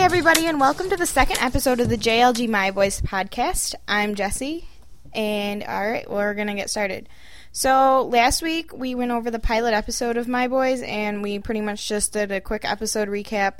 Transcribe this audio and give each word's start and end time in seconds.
everybody, 0.00 0.46
and 0.46 0.58
welcome 0.58 0.88
to 0.88 0.96
the 0.96 1.04
second 1.04 1.36
episode 1.40 1.78
of 1.78 1.90
the 1.90 1.96
JLG 1.96 2.48
My 2.48 2.70
Boys 2.70 3.02
podcast. 3.02 3.74
I'm 3.86 4.14
Jesse, 4.14 4.66
and 5.12 5.62
all 5.62 5.90
right, 5.90 6.10
we're 6.10 6.32
gonna 6.32 6.54
get 6.54 6.70
started. 6.70 7.06
So 7.52 8.08
last 8.10 8.40
week 8.40 8.72
we 8.72 8.94
went 8.94 9.10
over 9.10 9.30
the 9.30 9.38
pilot 9.38 9.74
episode 9.74 10.16
of 10.16 10.26
My 10.26 10.48
Boys, 10.48 10.80
and 10.80 11.22
we 11.22 11.38
pretty 11.38 11.60
much 11.60 11.86
just 11.86 12.14
did 12.14 12.32
a 12.32 12.40
quick 12.40 12.64
episode 12.64 13.08
recap, 13.08 13.58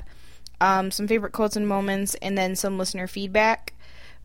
um, 0.59 0.89
some 0.89 1.07
favorite 1.07 1.31
quotes 1.31 1.55
and 1.55 1.67
moments, 1.67 2.15
and 2.23 2.35
then 2.35 2.55
some 2.55 2.79
listener 2.79 3.05
feedback, 3.05 3.75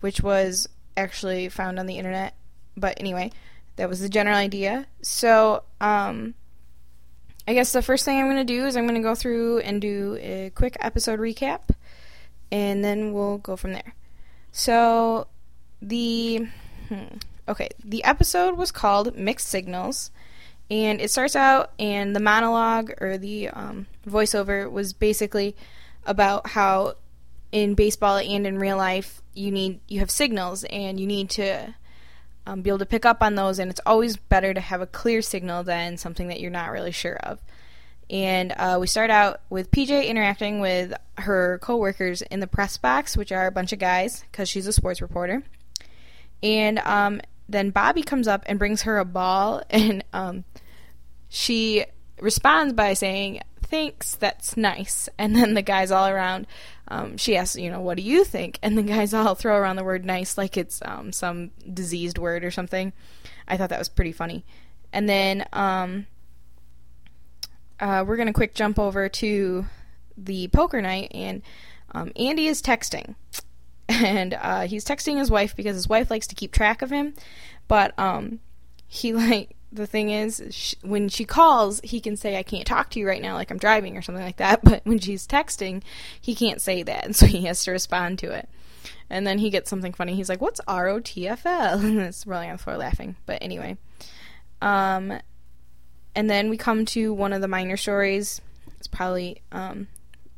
which 0.00 0.22
was 0.22 0.70
actually 0.96 1.50
found 1.50 1.78
on 1.78 1.84
the 1.84 1.98
internet. 1.98 2.34
But 2.78 2.98
anyway, 2.98 3.30
that 3.76 3.90
was 3.90 4.00
the 4.00 4.08
general 4.08 4.36
idea. 4.36 4.86
So, 5.02 5.64
um, 5.82 6.32
I 7.46 7.52
guess 7.52 7.72
the 7.72 7.82
first 7.82 8.06
thing 8.06 8.18
I'm 8.18 8.26
going 8.26 8.38
to 8.38 8.44
do 8.44 8.66
is 8.66 8.74
I'm 8.74 8.86
going 8.86 9.00
to 9.00 9.06
go 9.06 9.14
through 9.14 9.58
and 9.60 9.80
do 9.82 10.18
a 10.20 10.50
quick 10.54 10.78
episode 10.80 11.20
recap, 11.20 11.60
and 12.50 12.84
then 12.84 13.12
we'll 13.12 13.38
go 13.38 13.56
from 13.56 13.72
there. 13.72 13.94
So, 14.52 15.26
the. 15.82 16.46
Hmm, 16.88 17.18
okay, 17.48 17.68
the 17.84 18.04
episode 18.04 18.56
was 18.56 18.70
called 18.70 19.16
Mixed 19.16 19.48
Signals, 19.48 20.10
and 20.70 21.00
it 21.00 21.10
starts 21.10 21.36
out, 21.36 21.72
and 21.78 22.14
the 22.14 22.20
monologue 22.20 22.92
or 23.00 23.18
the 23.18 23.48
um, 23.48 23.86
voiceover 24.08 24.70
was 24.70 24.92
basically 24.92 25.56
about 26.04 26.48
how 26.48 26.94
in 27.52 27.74
baseball 27.74 28.18
and 28.18 28.46
in 28.46 28.58
real 28.58 28.76
life 28.76 29.22
you 29.34 29.50
need 29.50 29.80
you 29.88 30.00
have 30.00 30.10
signals 30.10 30.64
and 30.64 30.98
you 30.98 31.06
need 31.06 31.30
to 31.30 31.74
um, 32.46 32.62
be 32.62 32.70
able 32.70 32.78
to 32.78 32.86
pick 32.86 33.04
up 33.04 33.22
on 33.22 33.34
those, 33.34 33.58
and 33.58 33.70
it's 33.70 33.80
always 33.84 34.16
better 34.16 34.54
to 34.54 34.60
have 34.60 34.80
a 34.80 34.86
clear 34.86 35.20
signal 35.20 35.64
than 35.64 35.96
something 35.96 36.28
that 36.28 36.40
you're 36.40 36.50
not 36.50 36.70
really 36.70 36.92
sure 36.92 37.16
of. 37.16 37.40
And 38.08 38.52
uh, 38.52 38.78
we 38.80 38.86
start 38.86 39.10
out 39.10 39.40
with 39.50 39.70
PJ 39.70 40.06
interacting 40.06 40.60
with 40.60 40.92
her 41.18 41.58
coworkers 41.60 42.22
in 42.22 42.40
the 42.40 42.46
press 42.46 42.76
box, 42.76 43.16
which 43.16 43.32
are 43.32 43.46
a 43.46 43.52
bunch 43.52 43.72
of 43.72 43.78
guys, 43.78 44.24
because 44.30 44.48
she's 44.48 44.66
a 44.66 44.72
sports 44.72 45.00
reporter. 45.00 45.42
And 46.42 46.78
um, 46.80 47.20
then 47.48 47.70
Bobby 47.70 48.02
comes 48.02 48.28
up 48.28 48.44
and 48.46 48.58
brings 48.58 48.82
her 48.82 48.98
a 48.98 49.04
ball, 49.04 49.62
and 49.70 50.04
um, 50.12 50.44
she 51.28 51.84
responds 52.20 52.72
by 52.72 52.94
saying, 52.94 53.40
Thanks, 53.62 54.14
that's 54.14 54.56
nice. 54.56 55.08
And 55.18 55.34
then 55.34 55.54
the 55.54 55.62
guys 55.62 55.90
all 55.90 56.06
around 56.06 56.46
um, 56.88 57.16
she 57.16 57.36
asks, 57.36 57.56
you 57.56 57.70
know, 57.70 57.80
what 57.80 57.96
do 57.96 58.02
you 58.02 58.24
think? 58.24 58.58
And 58.62 58.78
the 58.78 58.82
guys 58.82 59.12
all 59.12 59.34
throw 59.34 59.56
around 59.56 59.76
the 59.76 59.84
word 59.84 60.04
nice 60.04 60.38
like 60.38 60.56
it's 60.56 60.80
um, 60.84 61.12
some 61.12 61.50
diseased 61.72 62.18
word 62.18 62.44
or 62.44 62.50
something. 62.50 62.92
I 63.48 63.56
thought 63.56 63.70
that 63.70 63.78
was 63.78 63.88
pretty 63.88 64.12
funny. 64.12 64.44
And 64.92 65.08
then 65.08 65.46
um, 65.52 66.06
uh, 67.80 68.04
we're 68.06 68.16
going 68.16 68.28
to 68.28 68.32
quick 68.32 68.54
jump 68.54 68.78
over 68.78 69.08
to 69.08 69.66
the 70.16 70.48
poker 70.48 70.80
night, 70.80 71.10
and 71.12 71.42
um, 71.92 72.12
Andy 72.16 72.46
is 72.46 72.62
texting. 72.62 73.14
And 73.88 74.34
uh, 74.34 74.62
he's 74.62 74.84
texting 74.84 75.16
his 75.16 75.30
wife 75.30 75.54
because 75.54 75.76
his 75.76 75.88
wife 75.88 76.10
likes 76.10 76.26
to 76.26 76.34
keep 76.34 76.50
track 76.50 76.82
of 76.82 76.90
him. 76.90 77.14
But 77.68 77.96
um, 77.96 78.40
he, 78.88 79.12
like, 79.12 79.54
the 79.72 79.86
thing 79.86 80.10
is, 80.10 80.42
she, 80.50 80.76
when 80.82 81.08
she 81.08 81.24
calls, 81.24 81.80
he 81.84 82.00
can 82.00 82.16
say, 82.16 82.36
I 82.36 82.42
can't 82.42 82.66
talk 82.66 82.90
to 82.90 82.98
you 82.98 83.06
right 83.06 83.22
now, 83.22 83.34
like 83.34 83.52
I'm 83.52 83.58
driving 83.58 83.96
or 83.96 84.02
something 84.02 84.24
like 84.24 84.38
that. 84.38 84.60
But 84.64 84.80
when 84.84 84.98
she's 84.98 85.24
texting, 85.24 85.82
he 86.20 86.34
can't 86.34 86.60
say 86.60 86.82
that. 86.82 87.04
And 87.04 87.14
so 87.14 87.26
he 87.26 87.44
has 87.44 87.62
to 87.62 87.70
respond 87.70 88.18
to 88.18 88.32
it. 88.32 88.48
And 89.08 89.24
then 89.24 89.38
he 89.38 89.50
gets 89.50 89.70
something 89.70 89.92
funny. 89.92 90.16
He's 90.16 90.28
like, 90.28 90.40
What's 90.40 90.60
ROTFL? 90.62 91.84
And 91.84 92.00
it's 92.00 92.26
rolling 92.26 92.50
on 92.50 92.56
the 92.56 92.62
floor 92.62 92.76
laughing. 92.76 93.14
But 93.24 93.40
anyway. 93.40 93.76
Um, 94.60 95.20
and 96.16 96.28
then 96.28 96.50
we 96.50 96.56
come 96.56 96.84
to 96.86 97.12
one 97.12 97.32
of 97.32 97.40
the 97.40 97.48
minor 97.48 97.76
stories. 97.76 98.40
It's 98.78 98.88
probably 98.88 99.42
um, 99.52 99.86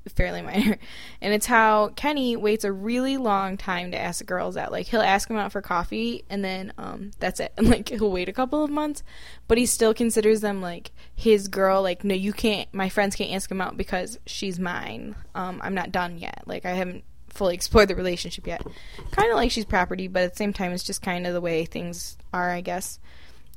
fairly 0.09 0.43
minor. 0.43 0.79
And 1.21 1.33
it's 1.33 1.47
how 1.47 1.89
Kenny 1.89 2.37
waits 2.37 2.65
a 2.65 2.73
really 2.73 3.17
long 3.17 3.57
time 3.57 3.93
to 3.93 3.99
ask 3.99 4.19
the 4.19 4.25
girls 4.25 4.57
out. 4.57 4.73
Like 4.73 4.87
he'll 4.87 5.01
ask 5.01 5.29
them 5.29 5.37
out 5.37 5.53
for 5.53 5.63
coffee 5.63 6.25
and 6.29 6.45
then 6.45 6.73
um 6.79 7.13
that's 7.19 7.41
it. 7.41 7.53
And 7.57 7.69
like 7.71 7.89
he'll 7.89 8.11
wait 8.11 8.29
a 8.29 8.33
couple 8.33 8.65
of 8.65 8.71
months, 8.71 9.03
but 9.47 9.59
he 9.59 9.67
still 9.67 9.95
considers 9.95 10.41
them 10.41 10.61
like 10.61 10.91
his 11.15 11.49
girl. 11.49 11.83
Like 11.83 12.05
no, 12.05 12.15
you 12.15 12.33
can't 12.33 12.73
my 12.75 12.89
friends 12.89 13.17
can't 13.17 13.33
ask 13.33 13.51
him 13.51 13.61
out 13.61 13.77
because 13.77 14.19
she's 14.27 14.59
mine. 14.59 15.15
Um 15.35 15.61
I'm 15.63 15.75
not 15.75 15.93
done 15.93 16.19
yet. 16.19 16.43
Like 16.47 16.67
I 16.67 16.73
haven't 16.73 17.05
fully 17.29 17.55
explored 17.55 17.89
the 17.89 17.97
relationship 17.97 18.47
yet. 18.47 18.67
Kind 19.13 19.31
of 19.31 19.37
like 19.37 19.51
she's 19.51 19.65
property, 19.65 20.09
but 20.09 20.25
at 20.25 20.33
the 20.33 20.37
same 20.37 20.53
time 20.53 20.73
it's 20.73 20.85
just 20.85 21.03
kind 21.03 21.27
of 21.27 21.35
the 21.35 21.41
way 21.41 21.65
things 21.65 22.17
are, 22.33 22.51
I 22.51 22.61
guess. 22.61 22.99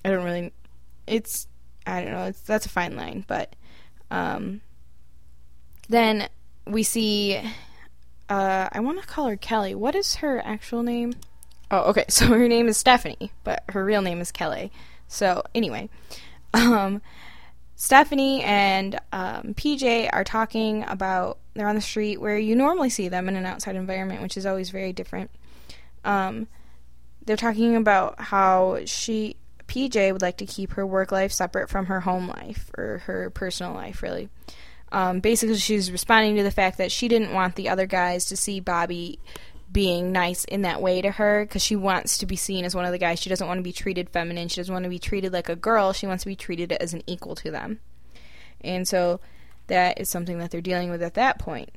I 0.03 0.09
don't 0.09 0.24
really 0.24 0.53
it's 1.07 1.47
I 1.86 2.02
don't 2.02 2.14
know, 2.14 2.31
that's 2.46 2.66
a 2.66 2.69
fine 2.69 2.96
line, 2.96 3.25
but 3.28 3.56
um 4.09 4.62
then 5.90 6.30
we 6.66 6.84
see. 6.84 7.38
Uh, 8.30 8.69
I 8.72 8.80
want 8.80 9.02
to 9.02 9.08
call 9.08 9.28
her 9.28 9.36
Kelly. 9.36 9.75
What 9.75 9.94
is 9.94 10.16
her 10.16 10.42
actual 10.46 10.84
name? 10.84 11.14
Oh, 11.69 11.90
okay. 11.90 12.06
So 12.09 12.28
her 12.28 12.47
name 12.47 12.68
is 12.68 12.78
Stephanie, 12.78 13.31
but 13.44 13.64
her 13.69 13.84
real 13.84 14.02
name 14.02 14.22
is 14.22 14.31
Kelly. 14.31 14.72
So 15.08 15.44
anyway, 15.53 15.90
um, 16.53 17.02
Stephanie 17.75 18.42
and 18.44 19.00
um, 19.12 19.53
PJ 19.53 20.09
are 20.13 20.24
talking 20.24 20.86
about 20.88 21.40
they're 21.53 21.68
on 21.68 21.75
the 21.75 21.81
street 21.81 22.22
where 22.22 22.38
you 22.38 22.56
normally 22.56 22.90
see 22.90 23.09
them 23.09 23.28
in 23.28 23.36
an 23.36 23.46
outside 23.46 23.75
environment, 23.75 24.22
which 24.22 24.38
is 24.38 24.46
always 24.46 24.69
very 24.69 24.94
different. 24.94 25.30
Um, 26.06 26.48
they're 27.25 27.36
talking 27.36 27.75
about 27.75 28.19
how 28.19 28.80
she 28.86 29.36
PJ 29.71 30.11
would 30.11 30.21
like 30.21 30.37
to 30.37 30.45
keep 30.45 30.73
her 30.73 30.85
work 30.85 31.13
life 31.13 31.31
separate 31.31 31.69
from 31.69 31.85
her 31.85 32.01
home 32.01 32.27
life 32.27 32.69
or 32.77 32.97
her 33.05 33.29
personal 33.29 33.73
life, 33.73 34.03
really. 34.03 34.27
Um, 34.91 35.21
basically, 35.21 35.55
she's 35.55 35.89
responding 35.89 36.35
to 36.35 36.43
the 36.43 36.51
fact 36.51 36.77
that 36.79 36.91
she 36.91 37.07
didn't 37.07 37.31
want 37.31 37.55
the 37.55 37.69
other 37.69 37.85
guys 37.85 38.25
to 38.25 38.35
see 38.35 38.59
Bobby 38.59 39.17
being 39.71 40.11
nice 40.11 40.43
in 40.43 40.63
that 40.63 40.81
way 40.81 41.01
to 41.01 41.11
her 41.11 41.45
because 41.45 41.63
she 41.63 41.77
wants 41.77 42.17
to 42.17 42.25
be 42.25 42.35
seen 42.35 42.65
as 42.65 42.75
one 42.75 42.83
of 42.83 42.91
the 42.91 42.97
guys. 42.97 43.19
She 43.19 43.29
doesn't 43.29 43.47
want 43.47 43.59
to 43.59 43.63
be 43.63 43.71
treated 43.71 44.09
feminine. 44.09 44.49
She 44.49 44.57
doesn't 44.57 44.73
want 44.73 44.83
to 44.83 44.89
be 44.89 44.99
treated 44.99 45.31
like 45.31 45.47
a 45.47 45.55
girl. 45.55 45.93
She 45.93 46.05
wants 46.05 46.23
to 46.23 46.29
be 46.29 46.35
treated 46.35 46.73
as 46.73 46.93
an 46.93 47.03
equal 47.07 47.35
to 47.35 47.49
them. 47.49 47.79
And 48.59 48.85
so 48.85 49.21
that 49.67 50.01
is 50.01 50.09
something 50.09 50.38
that 50.39 50.51
they're 50.51 50.59
dealing 50.59 50.89
with 50.89 51.01
at 51.01 51.13
that 51.13 51.39
point. 51.39 51.69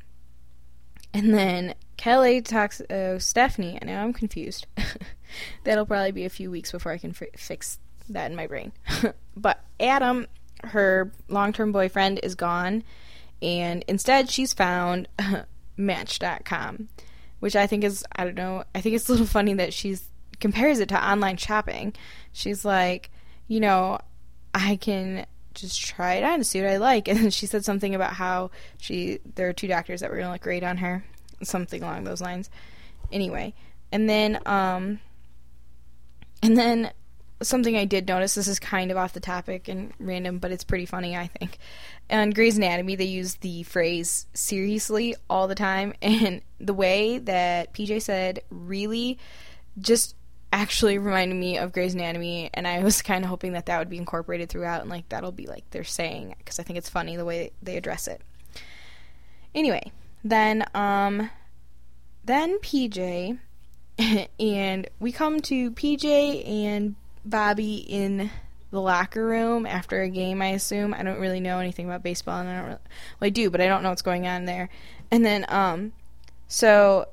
And 1.13 1.33
then 1.33 1.75
Kelly 1.97 2.43
talks, 2.43 2.81
uh, 2.81 3.21
Stephanie, 3.21 3.79
now 3.85 4.03
I'm 4.03 4.13
confused. 4.13 4.67
That'll 5.63 5.87
probably 5.87 6.11
be 6.11 6.25
a 6.25 6.31
few 6.31 6.51
weeks 6.51 6.73
before 6.73 6.91
I 6.91 6.99
can 6.99 7.11
f- 7.11 7.29
fix 7.37 7.79
that 8.09 8.31
in 8.31 8.37
my 8.37 8.47
brain. 8.47 8.73
but 9.37 9.61
Adam, 9.81 10.27
her 10.65 11.13
long 11.29 11.53
term 11.53 11.73
boyfriend, 11.73 12.21
is 12.23 12.35
gone 12.35 12.85
and 13.45 13.85
instead 13.87 14.31
she's 14.31 14.53
found 14.53 15.07
Match.com, 15.77 16.89
which 17.41 17.55
I 17.55 17.67
think 17.67 17.85
is 17.85 18.05
I 18.17 18.25
don't 18.25 18.37
know 18.37 18.65
I 18.75 18.81
think 18.81 18.97
it's 18.97 19.09
a 19.09 19.13
little 19.13 19.27
funny 19.27 19.55
that 19.55 19.75
she's 19.75 20.09
compares 20.41 20.81
it 20.81 20.89
to 20.89 21.11
online 21.11 21.37
shopping. 21.37 21.95
She's 22.33 22.65
like, 22.65 23.11
you 23.47 23.61
know, 23.61 23.99
I 24.55 24.77
can 24.77 25.27
just 25.53 25.81
try 25.81 26.15
it 26.15 26.25
on 26.25 26.39
to 26.39 26.45
see 26.45 26.61
what 26.61 26.71
I 26.71 26.79
like, 26.79 27.07
and 27.09 27.33
she 27.33 27.47
said 27.47 27.65
something 27.65 27.95
about 27.95 28.15
how 28.15 28.51
she 28.79 29.21
there 29.35 29.49
are 29.49 29.53
two 29.53 29.69
doctors 29.69 30.01
that 30.01 30.11
were 30.11 30.17
gonna 30.17 30.33
look 30.33 30.41
great 30.41 30.65
on 30.65 30.79
her, 30.79 31.05
something 31.43 31.83
along 31.83 32.05
those 32.05 32.21
lines. 32.21 32.49
Anyway, 33.13 33.53
and 33.93 34.09
then 34.09 34.41
um, 34.47 35.01
and 36.43 36.57
then 36.57 36.93
something 37.43 37.77
I 37.77 37.85
did 37.85 38.07
notice. 38.07 38.35
This 38.35 38.49
is 38.49 38.59
kind 38.59 38.91
of 38.91 38.97
off 38.97 39.13
the 39.13 39.21
topic 39.21 39.69
and 39.69 39.93
random, 39.99 40.39
but 40.39 40.53
it's 40.53 40.65
pretty 40.65 40.87
funny, 40.87 41.17
I 41.17 41.27
think. 41.27 41.59
On 42.11 42.31
Grey's 42.31 42.57
Anatomy, 42.57 42.97
they 42.97 43.05
use 43.05 43.37
the 43.37 43.63
phrase 43.65 44.27
seriously 44.35 45.15
all 45.29 45.49
the 45.49 45.55
time, 45.55 45.95
and 46.03 46.43
the 46.59 46.75
way 46.75 47.19
that 47.19 47.75
PJ 47.75 48.03
said 48.03 48.41
really 48.51 49.19
just 49.79 50.15
actually 50.53 50.99
reminded 50.99 51.35
me 51.35 51.59
of 51.59 51.73
Grey's 51.73 51.95
Anatomy, 51.95 52.51
and 52.55 52.67
I 52.67 52.83
was 52.83 53.03
kind 53.03 53.25
of 53.25 53.31
hoping 53.31 53.53
that 53.53 53.67
that 53.67 53.79
would 53.79 53.91
be 53.91 53.99
incorporated 53.99 54.49
throughout, 54.49 54.83
and 54.83 54.91
like 54.91 55.09
that'll 55.09 55.33
be 55.33 55.47
like 55.47 55.69
they're 55.71 55.85
saying 55.85 56.35
because 56.39 56.59
I 56.59 56.63
think 56.63 56.79
it's 56.79 56.89
funny 56.89 57.17
the 57.17 57.25
way 57.25 57.51
they 57.63 57.77
address 57.77 58.07
it. 58.07 58.23
Anyway, 59.55 59.93
then 60.23 60.65
um, 60.75 61.31
then 62.25 62.59
PJ, 62.61 63.39
and 64.41 64.89
we 65.01 65.13
come 65.13 65.41
to 65.41 65.71
PJ 65.73 66.49
and 66.49 66.95
Bobby 67.25 67.77
in 67.77 68.31
the 68.71 68.81
locker 68.81 69.25
room 69.25 69.67
after 69.67 70.03
a 70.03 70.09
game, 70.09 70.43
I 70.43 70.49
assume. 70.49 70.93
I 70.93 71.03
don't 71.03 71.21
really 71.21 71.41
know 71.41 71.59
anything 71.59 71.87
about 71.87 72.03
baseball, 72.03 72.41
and 72.41 72.49
I 72.49 72.57
don't 72.57 72.65
really, 72.65 72.79
well, 73.21 73.27
I 73.27 73.31
do, 73.31 73.51
but 73.51 73.61
I 73.61 73.67
don't 73.67 73.83
know 73.83 73.91
what's 73.91 74.03
going 74.03 74.27
on 74.27 74.45
there. 74.45 74.69
And 75.11 75.25
then, 75.25 75.47
um, 75.49 75.93
so 76.49 77.07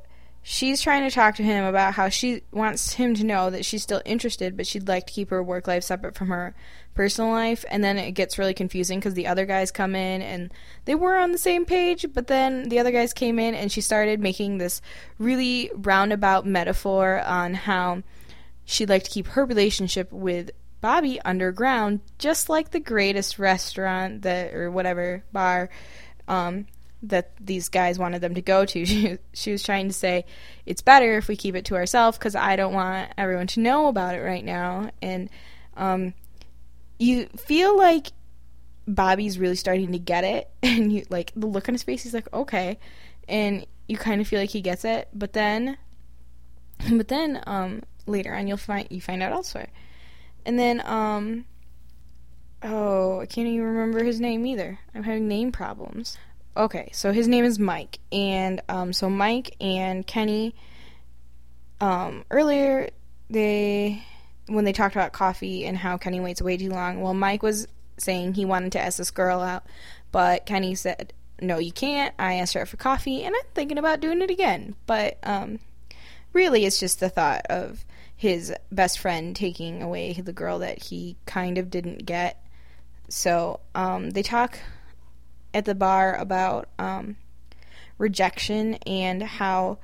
she's 0.43 0.81
trying 0.81 1.07
to 1.07 1.13
talk 1.13 1.35
to 1.35 1.43
him 1.43 1.63
about 1.63 1.93
how 1.93 2.09
she 2.09 2.41
wants 2.51 2.93
him 2.93 3.13
to 3.13 3.23
know 3.23 3.49
that 3.49 3.63
she's 3.63 3.83
still 3.83 4.01
interested, 4.05 4.57
but 4.57 4.65
she'd 4.65 4.87
like 4.87 5.07
to 5.07 5.13
keep 5.13 5.29
her 5.29 5.43
work 5.43 5.67
life 5.67 5.83
separate 5.83 6.15
from 6.15 6.29
her 6.29 6.55
personal 6.95 7.31
life. 7.31 7.63
And 7.69 7.83
then 7.83 7.97
it 7.97 8.11
gets 8.13 8.39
really 8.39 8.53
confusing 8.53 8.99
because 8.99 9.13
the 9.13 9.27
other 9.27 9.45
guys 9.45 9.71
come 9.71 9.95
in 9.95 10.21
and 10.21 10.51
they 10.85 10.95
were 10.95 11.15
on 11.15 11.31
the 11.31 11.37
same 11.37 11.65
page, 11.65 12.07
but 12.13 12.27
then 12.27 12.69
the 12.69 12.79
other 12.79 12.91
guys 12.91 13.13
came 13.13 13.37
in 13.37 13.53
and 13.53 13.71
she 13.71 13.81
started 13.81 14.19
making 14.19 14.57
this 14.57 14.81
really 15.19 15.69
roundabout 15.75 16.45
metaphor 16.45 17.21
on 17.21 17.53
how 17.53 18.01
she'd 18.65 18.89
like 18.89 19.03
to 19.03 19.09
keep 19.09 19.27
her 19.27 19.45
relationship 19.45 20.11
with 20.11 20.51
Bobby 20.81 21.21
underground, 21.21 22.01
just 22.17 22.49
like 22.49 22.71
the 22.71 22.79
greatest 22.79 23.37
restaurant 23.37 24.23
that 24.23 24.53
or 24.53 24.71
whatever 24.71 25.23
bar 25.31 25.69
um, 26.27 26.65
that 27.03 27.31
these 27.39 27.69
guys 27.69 27.99
wanted 27.99 28.21
them 28.21 28.35
to 28.35 28.41
go 28.41 28.65
to. 28.65 29.17
She, 29.33 29.51
was 29.51 29.63
trying 29.63 29.87
to 29.87 29.93
say 29.93 30.25
it's 30.65 30.81
better 30.81 31.17
if 31.17 31.27
we 31.27 31.35
keep 31.35 31.55
it 31.55 31.65
to 31.65 31.75
ourselves 31.75 32.17
because 32.17 32.35
I 32.35 32.55
don't 32.55 32.73
want 32.73 33.11
everyone 33.17 33.47
to 33.47 33.59
know 33.59 33.87
about 33.87 34.15
it 34.15 34.19
right 34.19 34.43
now. 34.43 34.91
And 35.01 35.29
um, 35.77 36.13
you 36.99 37.27
feel 37.37 37.77
like 37.77 38.07
Bobby's 38.87 39.39
really 39.39 39.55
starting 39.55 39.91
to 39.91 39.99
get 39.99 40.23
it, 40.23 40.49
and 40.63 40.91
you 40.91 41.05
like 41.09 41.31
the 41.35 41.47
look 41.47 41.69
on 41.69 41.75
his 41.75 41.83
face. 41.83 42.03
He's 42.03 42.13
like, 42.13 42.31
okay, 42.33 42.79
and 43.27 43.65
you 43.87 43.97
kind 43.97 44.19
of 44.19 44.27
feel 44.27 44.39
like 44.39 44.49
he 44.49 44.61
gets 44.61 44.83
it, 44.83 45.09
but 45.13 45.33
then, 45.33 45.77
but 46.91 47.07
then 47.07 47.41
um, 47.45 47.83
later 48.05 48.33
on 48.33 48.47
you'll 48.47 48.57
find 48.57 48.87
you 48.89 49.01
find 49.01 49.21
out 49.23 49.31
elsewhere, 49.31 49.69
and 50.45 50.57
then 50.57 50.81
um, 50.85 51.45
oh, 52.63 53.21
I 53.21 53.25
can't 53.25 53.47
even 53.47 53.65
remember 53.65 54.03
his 54.03 54.19
name 54.19 54.45
either. 54.45 54.79
I'm 54.93 55.03
having 55.03 55.27
name 55.27 55.51
problems. 55.51 56.17
Okay, 56.55 56.89
so 56.93 57.13
his 57.13 57.27
name 57.27 57.45
is 57.45 57.59
Mike, 57.59 57.99
and 58.11 58.61
um, 58.67 58.91
so 58.91 59.09
Mike 59.09 59.55
and 59.61 60.05
Kenny, 60.05 60.53
um, 61.79 62.25
earlier 62.29 62.89
they 63.29 64.03
when 64.47 64.65
they 64.65 64.73
talked 64.73 64.95
about 64.95 65.13
coffee 65.13 65.65
and 65.65 65.77
how 65.77 65.97
Kenny 65.97 66.19
waits 66.19 66.41
way 66.41 66.57
too 66.57 66.69
long. 66.69 67.01
Well, 67.01 67.13
Mike 67.13 67.41
was 67.41 67.67
saying 67.97 68.33
he 68.33 68.43
wanted 68.43 68.73
to 68.73 68.81
ask 68.81 68.97
this 68.97 69.11
girl 69.11 69.39
out, 69.39 69.63
but 70.11 70.45
Kenny 70.45 70.75
said, 70.75 71.13
"No, 71.41 71.57
you 71.57 71.71
can't." 71.71 72.13
I 72.19 72.35
asked 72.35 72.53
her 72.55 72.61
out 72.61 72.67
for 72.67 72.77
coffee, 72.77 73.23
and 73.23 73.33
I'm 73.33 73.47
thinking 73.53 73.77
about 73.77 74.01
doing 74.01 74.21
it 74.21 74.29
again. 74.29 74.75
But 74.85 75.17
um, 75.23 75.59
really, 76.33 76.65
it's 76.65 76.79
just 76.79 76.99
the 76.99 77.09
thought 77.09 77.45
of 77.49 77.85
his 78.15 78.53
best 78.71 78.99
friend 78.99 79.35
taking 79.35 79.81
away 79.81 80.13
the 80.13 80.33
girl 80.33 80.59
that 80.59 80.83
he 80.83 81.17
kind 81.25 81.57
of 81.57 81.69
didn't 81.69 82.05
get. 82.05 82.43
So 83.09 83.59
um, 83.73 84.11
they 84.11 84.23
talk 84.23 84.59
at 85.53 85.65
the 85.65 85.75
bar 85.75 86.15
about 86.15 86.69
um, 86.79 87.17
rejection 87.97 88.75
and 88.85 89.23
how 89.23 89.79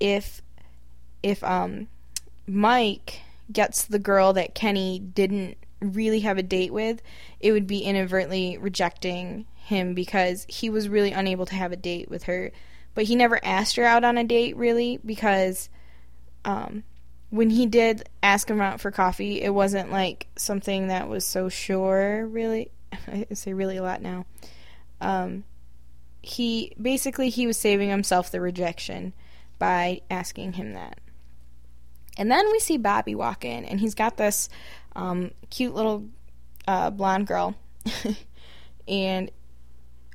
if 0.00 0.42
if 1.22 1.42
um, 1.44 1.88
Mike 2.46 3.20
gets 3.52 3.84
the 3.84 3.98
girl 3.98 4.32
that 4.32 4.54
Kenny 4.54 4.98
didn't 4.98 5.56
really 5.80 6.20
have 6.20 6.38
a 6.38 6.42
date 6.42 6.72
with, 6.72 7.02
it 7.40 7.52
would 7.52 7.66
be 7.66 7.80
inadvertently 7.80 8.58
rejecting 8.58 9.46
him 9.54 9.94
because 9.94 10.46
he 10.48 10.70
was 10.70 10.88
really 10.88 11.12
unable 11.12 11.46
to 11.46 11.54
have 11.54 11.72
a 11.72 11.76
date 11.76 12.08
with 12.08 12.24
her. 12.24 12.52
But 12.94 13.04
he 13.04 13.16
never 13.16 13.44
asked 13.44 13.76
her 13.76 13.84
out 13.84 14.04
on 14.04 14.16
a 14.16 14.24
date 14.24 14.56
really 14.56 14.98
because 15.04 15.68
um, 16.46 16.84
when 17.28 17.50
he 17.50 17.66
did 17.66 18.08
ask 18.22 18.48
him 18.48 18.60
out 18.60 18.80
for 18.80 18.90
coffee, 18.90 19.42
it 19.42 19.52
wasn't 19.52 19.90
like 19.90 20.28
something 20.36 20.88
that 20.88 21.08
was 21.08 21.26
so 21.26 21.50
sure, 21.50 22.24
really. 22.26 22.70
I 23.08 23.26
say 23.34 23.52
really 23.52 23.76
a 23.76 23.82
lot 23.82 24.00
now. 24.00 24.24
Um, 25.00 25.44
he 26.22 26.72
basically 26.80 27.28
he 27.28 27.46
was 27.46 27.58
saving 27.58 27.90
himself 27.90 28.30
the 28.30 28.40
rejection 28.40 29.12
by 29.58 30.00
asking 30.08 30.54
him 30.54 30.72
that. 30.74 30.98
And 32.16 32.30
then 32.30 32.50
we 32.50 32.60
see 32.60 32.78
Bobby 32.78 33.14
walk 33.14 33.44
in, 33.44 33.64
and 33.64 33.80
he's 33.80 33.94
got 33.94 34.16
this 34.16 34.48
um, 34.94 35.32
cute 35.50 35.74
little 35.74 36.06
uh, 36.66 36.90
blonde 36.90 37.26
girl, 37.26 37.56
and 38.88 39.30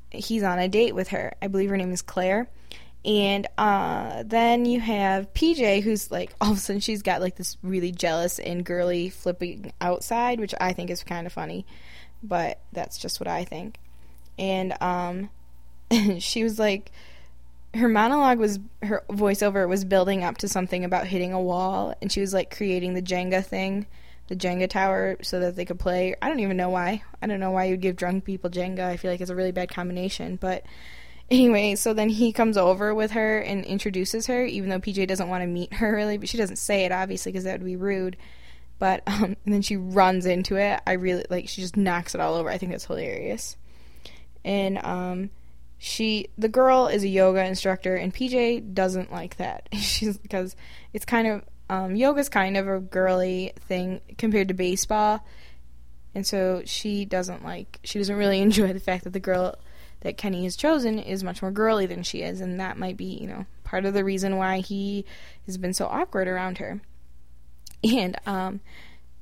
he's 0.10 0.44
on 0.44 0.60
a 0.60 0.68
date 0.68 0.96
with 0.96 1.10
her. 1.10 1.34
I 1.42 1.48
believe 1.48 1.70
her 1.70 1.78
name 1.78 1.92
is 1.92 2.02
Claire. 2.02 2.50
And 3.04 3.48
uh, 3.58 4.24
then 4.26 4.66
you 4.66 4.80
have 4.80 5.34
PJ, 5.34 5.82
who's 5.82 6.12
like, 6.12 6.34
all 6.40 6.52
of 6.52 6.58
a 6.58 6.60
sudden 6.60 6.82
she's 6.82 7.02
got 7.02 7.20
like 7.20 7.36
this 7.36 7.58
really 7.64 7.92
jealous 7.92 8.38
and 8.38 8.64
girly 8.64 9.10
flipping 9.10 9.74
outside, 9.82 10.40
which 10.40 10.54
I 10.60 10.74
think 10.74 10.92
is 10.92 11.04
kind 11.04 11.26
of 11.26 11.34
funny, 11.34 11.66
but 12.22 12.60
that's 12.72 13.00
just 13.00 13.20
what 13.20 13.28
I 13.28 13.44
think. 13.44 13.78
And 14.38 14.80
um, 14.82 15.30
she 16.20 16.44
was 16.44 16.60
like, 16.60 16.92
her 17.74 17.88
monologue 17.88 18.38
was 18.38 18.60
her 18.82 19.04
voiceover 19.10 19.68
was 19.68 19.86
building 19.86 20.24
up 20.24 20.38
to 20.40 20.48
something 20.48 20.84
about 20.84 21.08
hitting 21.08 21.34
a 21.34 21.42
wall, 21.42 21.96
and 22.02 22.12
she 22.12 22.22
was 22.22 22.34
like 22.34 22.56
creating 22.56 22.94
the 22.94 23.02
Jenga 23.02 23.44
thing, 23.44 23.88
the 24.28 24.36
Jenga 24.36 24.70
tower, 24.70 25.18
so 25.22 25.40
that 25.40 25.56
they 25.56 25.66
could 25.66 25.80
play. 25.80 26.14
I 26.22 26.28
don't 26.28 26.42
even 26.42 26.58
know 26.58 26.70
why. 26.70 27.04
I 27.22 27.28
don't 27.28 27.40
know 27.40 27.52
why 27.52 27.66
you'd 27.66 27.82
give 27.82 27.96
drunk 27.96 28.26
people 28.26 28.50
Jenga. 28.50 28.82
I 28.82 28.98
feel 28.98 29.10
like 29.10 29.22
it's 29.22 29.30
a 29.30 29.36
really 29.36 29.54
bad 29.54 29.70
combination, 29.74 30.36
but 30.36 30.66
anyway, 31.32 31.76
so 31.76 31.94
then 31.94 32.10
he 32.10 32.32
comes 32.34 32.58
over 32.58 32.94
with 32.94 33.12
her 33.12 33.40
and 33.40 33.64
introduces 33.66 34.28
her, 34.28 34.46
even 34.46 34.70
though 34.70 34.80
PJ 34.80 35.08
doesn't 35.08 35.30
want 35.30 35.42
to 35.42 35.48
meet 35.48 35.74
her 35.76 35.96
really, 35.96 36.18
but 36.18 36.30
she 36.30 36.38
doesn't 36.38 36.58
say 36.58 36.86
it 36.86 36.92
obviously 36.92 37.32
because 37.32 37.46
that 37.46 37.60
would 37.60 37.66
be 37.66 37.78
rude. 37.78 38.18
But 38.78 39.04
um, 39.08 39.38
and 39.46 39.54
then 39.54 39.62
she 39.62 39.78
runs 39.78 40.26
into 40.26 40.58
it. 40.58 40.82
I 40.86 40.94
really 40.94 41.26
like. 41.30 41.48
She 41.48 41.62
just 41.62 41.78
knocks 41.78 42.14
it 42.14 42.22
all 42.22 42.36
over. 42.36 42.50
I 42.50 42.58
think 42.58 42.72
that's 42.72 42.86
hilarious. 42.86 43.56
And 44.44 44.78
um, 44.80 45.30
she 45.78 46.28
the 46.38 46.50
girl 46.50 46.88
is 46.88 47.04
a 47.04 47.08
yoga 47.08 47.44
instructor 47.46 47.96
and 47.96 48.14
PJ 48.14 48.74
doesn't 48.74 49.12
like 49.12 49.38
that. 49.38 49.70
She's 49.74 50.18
because 50.18 50.56
it's 50.94 51.06
kind 51.06 51.28
of 51.28 51.44
um, 51.70 51.96
yoga's 51.96 52.28
kind 52.28 52.58
of 52.58 52.68
a 52.68 52.80
girly 52.80 53.54
thing 53.68 54.02
compared 54.18 54.50
to 54.50 54.54
baseball. 54.54 55.26
And 56.14 56.28
so 56.28 56.64
she 56.66 57.06
doesn't 57.06 57.46
like 57.46 57.80
she 57.84 58.00
doesn't 58.00 58.16
really 58.16 58.42
enjoy 58.42 58.74
the 58.74 58.80
fact 58.80 59.06
that 59.06 59.14
the 59.14 59.20
girl 59.20 59.56
that 60.02 60.18
Kenny 60.18 60.44
has 60.44 60.56
chosen 60.56 61.00
is 61.00 61.24
much 61.24 61.42
more 61.42 61.52
girly 61.52 61.86
than 61.86 62.04
she 62.04 62.22
is 62.22 62.42
and 62.42 62.60
that 62.60 62.78
might 62.78 62.98
be, 62.98 63.06
you 63.06 63.28
know, 63.28 63.46
part 63.64 63.86
of 63.86 63.94
the 63.94 64.04
reason 64.04 64.38
why 64.38 64.60
he 64.60 65.06
has 65.46 65.58
been 65.58 65.74
so 65.74 65.86
awkward 65.88 66.28
around 66.28 66.58
her. 66.58 66.82
And 67.84 68.18
um 68.26 68.62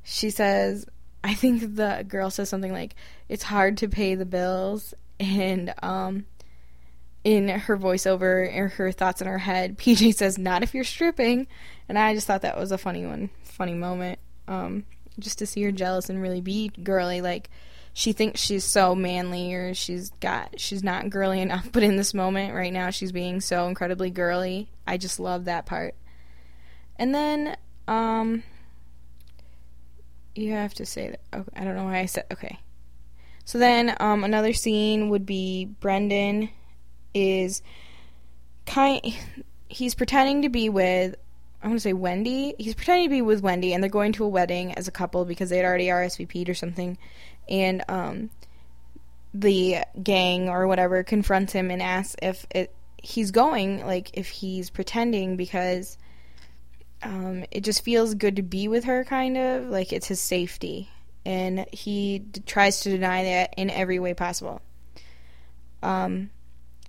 she 0.03 0.29
says 0.29 0.85
I 1.23 1.33
think 1.33 1.75
the 1.75 2.05
girl 2.07 2.29
says 2.29 2.49
something 2.49 2.71
like 2.71 2.95
it's 3.27 3.43
hard 3.43 3.77
to 3.77 3.87
pay 3.87 4.15
the 4.15 4.25
bills 4.25 4.93
and 5.19 5.73
um 5.81 6.25
in 7.23 7.49
her 7.49 7.77
voiceover 7.77 8.55
or 8.57 8.67
her 8.69 8.91
thoughts 8.91 9.21
in 9.21 9.27
her 9.27 9.37
head, 9.37 9.77
PJ 9.79 10.15
says, 10.15 10.37
"Not 10.37 10.63
if 10.63 10.73
you're 10.73 10.83
stripping," 10.83 11.47
and 11.87 11.97
I 11.97 12.13
just 12.13 12.27
thought 12.27 12.41
that 12.41 12.57
was 12.57 12.71
a 12.71 12.77
funny 12.77 13.05
one, 13.05 13.29
funny 13.43 13.73
moment. 13.73 14.19
Um, 14.47 14.85
just 15.19 15.39
to 15.39 15.45
see 15.45 15.61
her 15.63 15.71
jealous 15.71 16.09
and 16.09 16.21
really 16.21 16.41
be 16.41 16.69
girly, 16.69 17.21
like 17.21 17.49
she 17.93 18.13
thinks 18.13 18.41
she's 18.41 18.63
so 18.63 18.95
manly 18.95 19.53
or 19.53 19.73
she's 19.73 20.09
got 20.19 20.59
she's 20.59 20.83
not 20.83 21.09
girly 21.09 21.41
enough, 21.41 21.71
but 21.71 21.83
in 21.83 21.95
this 21.95 22.13
moment 22.13 22.53
right 22.53 22.73
now 22.73 22.89
she's 22.89 23.11
being 23.11 23.41
so 23.41 23.67
incredibly 23.67 24.09
girly. 24.09 24.69
I 24.87 24.97
just 24.97 25.19
love 25.19 25.45
that 25.45 25.65
part. 25.65 25.95
And 26.97 27.13
then 27.13 27.57
um, 27.87 28.43
you 30.35 30.53
have 30.53 30.73
to 30.75 30.85
say 30.85 31.09
that. 31.09 31.21
Okay, 31.33 31.51
I 31.55 31.63
don't 31.63 31.75
know 31.75 31.85
why 31.85 31.99
I 31.99 32.05
said 32.05 32.25
okay. 32.31 32.59
So 33.45 33.57
then 33.57 33.95
um, 33.99 34.23
another 34.23 34.53
scene 34.53 35.09
would 35.09 35.25
be 35.25 35.65
Brendan 35.65 36.49
is 37.13 37.63
kind 38.65 39.01
he's 39.67 39.95
pretending 39.95 40.43
to 40.43 40.49
be 40.49 40.69
with 40.69 41.15
I'm 41.61 41.71
gonna 41.71 41.79
say 41.79 41.93
Wendy. 41.93 42.55
He's 42.57 42.73
pretending 42.73 43.09
to 43.09 43.15
be 43.15 43.21
with 43.21 43.41
Wendy, 43.41 43.73
and 43.73 43.83
they're 43.83 43.89
going 43.89 44.13
to 44.13 44.23
a 44.23 44.29
wedding 44.29 44.73
as 44.75 44.87
a 44.87 44.91
couple 44.91 45.25
because 45.25 45.49
they'd 45.49 45.65
already 45.65 45.87
RSVP'd 45.87 46.47
or 46.47 46.53
something. 46.53 46.97
And 47.49 47.83
um, 47.89 48.29
the 49.33 49.79
gang 50.01 50.47
or 50.47 50.67
whatever 50.67 51.03
confronts 51.03 51.51
him 51.51 51.71
and 51.71 51.81
asks 51.81 52.15
if 52.21 52.45
it, 52.51 52.73
he's 52.97 53.31
going, 53.31 53.85
like 53.85 54.11
if 54.13 54.29
he's 54.29 54.69
pretending 54.69 55.35
because 55.35 55.97
um, 57.03 57.45
it 57.51 57.63
just 57.63 57.83
feels 57.83 58.13
good 58.13 58.35
to 58.35 58.41
be 58.41 58.67
with 58.67 58.85
her, 58.85 59.03
kind 59.03 59.37
of 59.37 59.65
like 59.69 59.93
it's 59.93 60.07
his 60.07 60.19
safety, 60.19 60.89
and 61.25 61.65
he 61.71 62.19
d- 62.19 62.41
tries 62.45 62.81
to 62.81 62.89
deny 62.89 63.23
that 63.23 63.53
in 63.57 63.69
every 63.69 63.99
way 63.99 64.13
possible. 64.13 64.61
Um, 65.81 66.29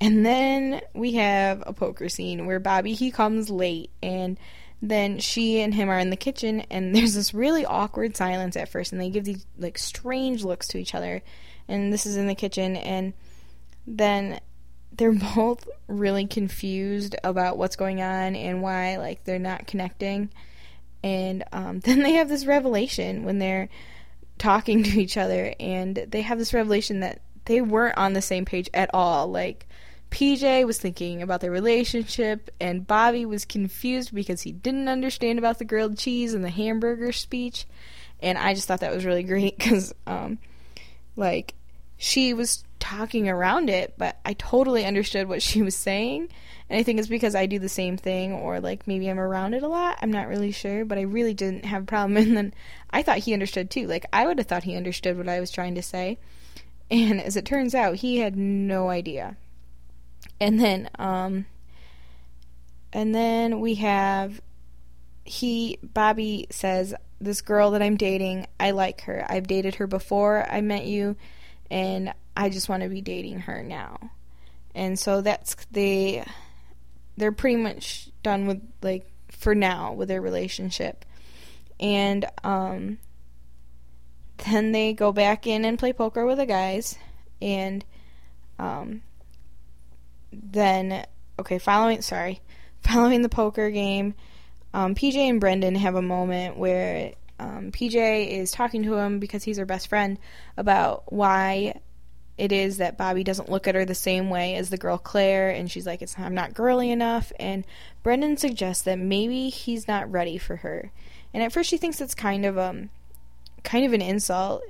and 0.01 0.25
then 0.25 0.81
we 0.95 1.13
have 1.13 1.63
a 1.67 1.73
poker 1.73 2.09
scene 2.09 2.47
where 2.47 2.59
Bobby 2.59 2.95
he 2.95 3.11
comes 3.11 3.51
late 3.51 3.91
and 4.03 4.39
then 4.83 5.19
she 5.19 5.61
and 5.61 5.75
him 5.75 5.89
are 5.91 5.99
in 5.99 6.11
the 6.11 6.17
kitchen 6.17 6.61
and 6.71 6.95
there's 6.95 7.15
this 7.15 7.35
really 7.35 7.65
awkward 7.65 8.17
silence 8.17 8.57
at 8.57 8.69
first 8.69 8.93
and 8.93 9.01
they 9.01 9.11
give 9.11 9.25
these 9.25 9.47
like 9.59 9.79
strange 9.79 10.45
looks 10.45 10.69
to 10.69 10.79
each 10.79 10.95
other 10.95 11.23
and 11.69 11.93
this 11.93 12.07
is 12.07 12.17
in 12.17 12.27
the 12.27 12.35
kitchen 12.35 12.77
and 12.77 13.13
then 13.87 14.41
they're 14.93 15.13
both 15.35 15.69
really 15.87 16.27
confused 16.27 17.17
about 17.23 17.59
what's 17.59 17.77
going 17.77 18.03
on 18.03 18.35
and 18.37 18.63
why 18.63 18.97
like 18.97 19.25
they're 19.25 19.39
not 19.39 19.67
connecting 19.67 20.31
and 21.03 21.45
um, 21.53 21.81
then 21.85 22.03
they 22.03 22.13
have 22.13 22.29
this 22.29 22.47
revelation 22.47 23.25
when 23.25 23.39
they're 23.39 23.69
talking 24.39 24.83
to 24.83 25.01
each 25.01 25.17
other 25.19 25.55
and 25.61 25.97
they 26.09 26.23
have 26.23 26.39
this 26.39 26.55
revelation 26.55 27.01
that 27.01 27.21
they 27.45 27.61
weren't 27.61 27.99
on 27.99 28.15
the 28.15 28.23
same 28.23 28.45
page 28.45 28.71
at 28.73 28.91
all 28.95 29.27
like 29.31 29.67
PJ 30.11 30.67
was 30.67 30.79
thinking 30.79 31.23
about 31.23 31.41
their 31.41 31.51
relationship, 31.51 32.51
and 32.61 32.87
Bobby 32.87 33.25
was 33.25 33.45
confused 33.45 34.15
because 34.15 34.43
he 34.43 34.53
didn't 34.53 34.89
understand 34.89 35.39
about 35.39 35.59
the 35.59 35.65
grilled 35.65 35.99
cheese 35.99 36.35
and 36.35 36.45
the 36.45 36.51
hamburger 36.51 37.13
speech. 37.13 37.67
And 38.21 38.37
I 38.37 38.55
just 38.55 38.69
thought 38.69 38.81
that 38.81 38.95
was 38.95 39.05
really 39.05 39.23
great 39.25 39.57
because, 39.57 39.95
um, 40.07 40.39
like, 41.17 41.55
she 41.97 42.35
was 42.35 42.65
talking 42.79 43.29
around 43.29 43.71
it, 43.71 43.95
but 43.99 44.19
I 44.25 44.33
totally 44.33 44.85
understood 44.85 45.29
what 45.29 45.43
she 45.43 45.63
was 45.63 45.77
saying. 45.77 46.29
And 46.69 46.79
I 46.79 46.83
think 46.83 46.99
it's 46.99 47.09
because 47.09 47.35
I 47.35 47.47
do 47.47 47.59
the 47.59 47.69
same 47.69 47.97
thing, 47.97 48.33
or 48.33 48.59
like 48.61 48.87
maybe 48.87 49.09
I'm 49.09 49.21
around 49.21 49.55
it 49.55 49.63
a 49.63 49.69
lot. 49.69 49.99
I'm 50.01 50.11
not 50.11 50.29
really 50.29 50.51
sure, 50.51 50.85
but 50.85 50.99
I 50.99 51.03
really 51.03 51.35
didn't 51.35 51.67
have 51.67 51.83
a 51.83 51.87
problem. 51.87 52.17
And 52.17 52.37
then 52.37 52.55
I 52.91 53.03
thought 53.03 53.19
he 53.19 53.33
understood 53.33 53.71
too. 53.71 53.87
Like, 53.87 54.07
I 54.13 54.27
would 54.27 54.39
have 54.39 54.47
thought 54.47 54.63
he 54.65 54.77
understood 54.77 55.19
what 55.19 55.29
I 55.29 55.41
was 55.41 55.51
trying 55.51 55.75
to 55.75 55.83
say. 55.83 56.19
And 56.91 57.21
as 57.21 57.37
it 57.37 57.45
turns 57.45 57.75
out, 57.75 57.97
he 57.97 58.19
had 58.19 58.37
no 58.37 58.89
idea. 58.89 59.37
And 60.41 60.59
then, 60.59 60.89
um, 60.99 61.47
and 62.93 63.15
then 63.15 63.61
we 63.61 63.77
have 63.77 64.41
he 65.25 65.79
Bobby 65.83 66.47
says 66.51 66.95
this 67.21 67.41
girl 67.41 67.73
that 67.73 67.83
I'm 67.83 67.97
dating, 67.97 68.47
I 68.59 68.71
like 68.73 69.03
her. 69.03 69.25
I've 69.29 69.47
dated 69.47 69.77
her 69.77 69.87
before 69.87 70.47
I 70.51 70.61
met 70.61 70.87
you, 70.87 71.17
and 71.71 72.13
I 72.37 72.49
just 72.49 72.69
want 72.69 72.83
to 72.83 72.89
be 72.89 73.01
dating 73.01 73.41
her 73.41 73.63
now. 73.63 73.99
And 74.75 74.99
so 74.99 75.21
that's 75.21 75.57
they 75.71 76.25
they're 77.17 77.33
pretty 77.33 77.57
much 77.57 78.11
done 78.23 78.47
with 78.47 78.61
like 78.83 79.11
for 79.31 79.55
now 79.55 79.93
with 79.93 80.09
their 80.09 80.23
relationship. 80.23 81.05
And 81.79 82.25
um 82.43 82.99
then 84.39 84.73
they 84.73 84.95
go 84.95 85.13
back 85.13 85.47
in 85.47 85.65
and 85.65 85.79
play 85.79 85.93
poker 85.93 86.25
with 86.25 86.39
the 86.39 86.47
guys 86.47 86.97
and 87.43 87.85
um 88.59 89.03
then 90.33 91.07
okay, 91.39 91.59
following 91.59 92.03
sorry, 92.03 92.41
following 92.83 93.23
the 93.23 93.29
poker 93.29 93.71
game, 93.71 94.15
um, 94.73 94.95
PJ 94.95 95.17
and 95.17 95.41
Brendan 95.41 95.75
have 95.75 95.95
a 95.95 96.03
moment 96.03 96.57
where 96.57 97.15
um, 97.39 97.73
PJ 97.73 98.29
is 98.29 98.53
talking 98.53 98.83
to 98.85 98.95
him 98.95 99.19
because 99.19 99.43
he's 99.43 99.59
her 99.59 99.65
best 99.65 99.89
friend 99.89 100.19
about 100.57 101.11
why 101.13 101.81
it 102.37 102.53
is 102.53 102.79
that 102.79 102.97
Bobby 102.97 103.23
doesn't 103.25 103.51
look 103.51 103.69
at 103.69 103.75
her 103.75 103.85
the 103.85 103.95
same 103.95 104.31
way 104.31 104.55
as 104.55 104.71
the 104.71 104.79
girl 104.79 104.97
Claire, 104.97 105.51
and 105.51 105.71
she's 105.71 105.87
like, 105.87 106.01
"It's 106.03 106.19
I'm 106.19 106.35
not 106.35 106.55
girly 106.55 106.91
enough." 106.91 107.33
And 107.39 107.67
Brendan 108.03 108.37
suggests 108.37 108.85
that 108.85 108.99
maybe 108.99 109.51
he's 109.51 109.87
not 109.87 110.11
ready 110.11 110.39
for 110.39 110.57
her, 110.57 110.91
and 111.35 111.43
at 111.43 111.53
first 111.53 111.69
she 111.69 111.77
thinks 111.77 112.01
it's 112.01 112.15
kind 112.15 112.47
of 112.47 112.57
um, 112.57 112.91
kind 113.63 113.85
of 113.85 113.93
an 113.93 114.01
insult 114.03 114.63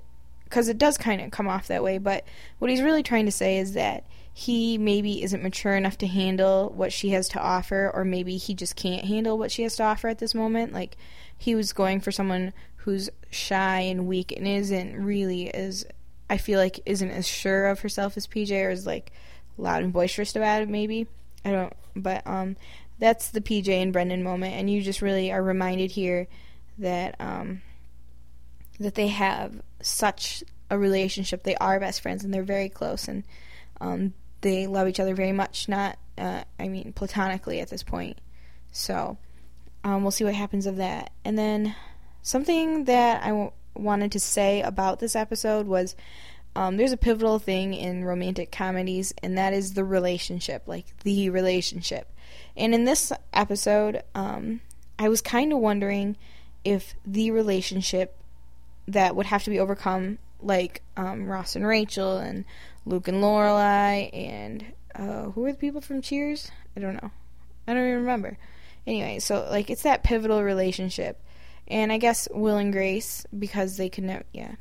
because 0.45 0.69
it 0.69 0.79
does 0.79 0.99
kind 0.99 1.21
of 1.21 1.31
come 1.31 1.47
off 1.47 1.69
that 1.69 1.85
way. 1.85 1.99
But 1.99 2.25
what 2.59 2.71
he's 2.71 2.83
really 2.83 3.05
trying 3.05 3.27
to 3.27 3.33
say 3.33 3.59
is 3.59 3.75
that 3.75 4.05
he 4.33 4.79
maybe 4.79 5.23
isn't 5.23 5.43
mature 5.43 5.75
enough 5.77 5.99
to 5.99 6.07
handle 6.07 6.71
what 6.71 6.93
she 6.93 7.11
has 7.11 7.29
to 7.31 7.41
offer, 7.41 7.91
or 7.93 8.05
maybe 8.05 8.37
he 8.37 8.55
just 8.55 8.77
can't 8.77 9.05
handle 9.05 9.37
what 9.37 9.51
she 9.51 9.63
has 9.63 9.77
to 9.77 9.83
offer 9.83 10.09
at 10.09 10.19
this 10.19 10.35
moment. 10.35 10.73
Like 10.73 10.97
he 11.37 11.55
was 11.55 11.73
going 11.73 12.01
for 12.01 12.13
someone 12.13 12.53
who's 12.77 13.11
shy 13.31 13.81
and 13.81 14.07
weak 14.07 14.33
and 14.33 14.47
isn't 14.47 14.97
really 14.97 15.53
as 15.53 15.85
I 16.29 16.39
feel 16.39 16.59
like 16.59 16.81
isn't 16.87 17.11
as 17.11 17.27
sure 17.27 17.69
of 17.69 17.81
herself 17.81 18.17
as 18.17 18.27
PJ 18.27 18.65
or 18.65 18.71
is 18.71 18.87
like 18.87 19.13
loud 19.59 19.83
and 19.83 19.93
boisterous 19.93 20.37
about 20.37 20.63
it 20.63 20.69
maybe. 20.69 21.07
I 21.45 21.51
don't 21.51 21.73
but 21.95 22.27
um 22.27 22.57
that's 22.99 23.31
the 23.31 23.41
PJ 23.41 23.69
and 23.69 23.93
Brendan 23.93 24.23
moment 24.23 24.55
and 24.55 24.71
you 24.71 24.81
just 24.81 25.03
really 25.03 25.33
are 25.33 25.43
reminded 25.43 25.91
here 25.91 26.29
that 26.79 27.17
um 27.21 27.63
that 28.79 28.95
they 28.95 29.09
have 29.09 29.61
such 29.83 30.43
a 30.71 30.79
relationship. 30.79 31.43
They 31.43 31.57
are 31.57 31.81
best 31.81 32.01
friends 32.01 32.25
and 32.25 32.33
they're 32.33 32.43
very 32.43 32.69
close 32.69 33.09
and 33.09 33.25
um 33.81 34.15
they 34.41 34.67
love 34.67 34.89
each 34.89 35.01
other 35.01 35.15
very 35.15 35.33
much, 35.33 35.69
not 35.69 35.99
uh, 36.19 36.45
I 36.59 36.69
mean 36.69 36.93
platonically 36.93 37.61
at 37.61 37.71
this 37.71 37.83
point. 37.83 38.19
So 38.73 39.19
um, 39.85 40.03
we'll 40.03 40.11
see 40.11 40.25
what 40.25 40.35
happens 40.35 40.67
of 40.67 40.77
that. 40.77 41.13
And 41.25 41.39
then 41.39 41.75
something 42.23 42.85
that 42.85 43.23
I 43.23 43.29
w- 43.29 43.53
wanted 43.75 44.13
to 44.13 44.21
say 44.21 44.61
about 44.63 45.01
this 45.01 45.17
episode 45.17 45.67
was 45.67 45.97
um, 46.55 46.77
there's 46.77 46.93
a 46.93 46.97
pivotal 46.97 47.39
thing 47.39 47.75
in 47.75 48.05
romantic 48.05 48.51
comedies, 48.51 49.15
and 49.23 49.39
that 49.39 49.53
is 49.53 49.75
the 49.75 49.85
relationship, 49.85 50.65
like 50.67 50.87
the 51.05 51.31
relationship. 51.31 52.13
And 52.57 52.75
in 52.75 52.85
this 52.85 53.13
episode, 53.33 54.03
um, 54.15 54.61
I 54.99 55.09
was 55.09 55.21
kind 55.21 55.53
of 55.53 55.61
wondering 55.61 56.17
if 56.65 56.95
the 57.07 57.31
relationship 57.31 58.17
that 58.89 59.15
would 59.15 59.27
have 59.27 59.45
to 59.45 59.51
be 59.51 59.61
overcome, 59.61 60.19
like 60.43 60.83
um, 60.97 61.27
Ross 61.27 61.57
and 61.57 61.67
Rachel, 61.67 62.19
and 62.19 62.45
Luke 62.87 63.09
and 63.09 63.23
Lorelai, 63.23 64.11
and 64.13 64.65
uh, 64.95 65.31
who 65.31 65.45
are 65.47 65.53
the 65.53 65.59
people 65.59 65.81
from 65.81 66.03
Cheers? 66.03 66.51
I 66.77 66.81
don't 66.81 66.95
know. 66.95 67.11
I 67.67 67.75
don't 67.75 67.85
even 67.85 68.01
remember. 68.01 68.39
Anyway, 68.87 69.19
so 69.19 69.47
like 69.51 69.71
it's 69.71 69.83
that 69.83 70.03
pivotal 70.03 70.43
relationship 70.43 71.21
and 71.71 71.93
I 71.93 71.99
guess 71.99 72.29
Will 72.33 72.57
and 72.57 72.73
Grace 72.73 73.25
because 73.37 73.77
they 73.77 73.89
could 73.89 74.05
know. 74.05 74.23
Yeah. 74.33 74.57